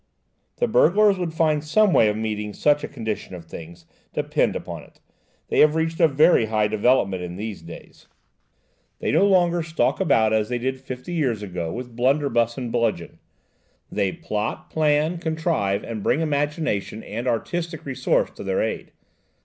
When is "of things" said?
3.35-3.85